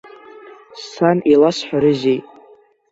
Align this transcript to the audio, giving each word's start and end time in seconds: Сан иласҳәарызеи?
Сан 0.89 1.17
иласҳәарызеи? 1.31 2.19